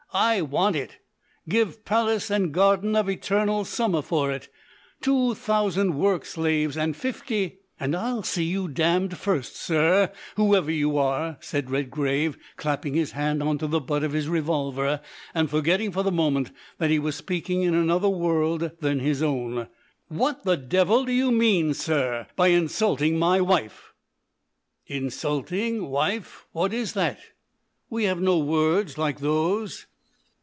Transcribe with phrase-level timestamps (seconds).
[0.13, 0.97] I want it.
[1.47, 4.49] Give Palace and Garden of Eternal Summer for it.
[4.99, 10.97] Two thousand work slaves and fifty" "And I'll see you damned first, sir, whoever you
[10.97, 14.99] are!" said Redgrave, clapping his hand on to the butt of his revolver,
[15.33, 19.69] and forgetting for the moment that he was speaking in another world than his own.
[20.09, 23.93] "What the devil do you mean, sir, by insulting my wife?"
[24.87, 25.87] "Insulting.
[25.87, 26.47] Wife.
[26.51, 27.17] What is that?
[27.89, 29.85] We have no words like those."